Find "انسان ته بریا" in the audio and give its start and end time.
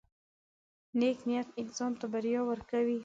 1.61-2.41